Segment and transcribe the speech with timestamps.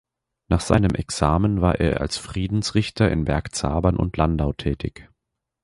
[0.49, 5.07] Nach seinem Examen war er als Friedensrichter in Bergzabern und Landau tätig.